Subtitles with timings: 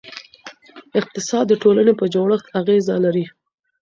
[0.99, 3.25] اقتصاد د ټولنې په جوړښت اغېزه لري.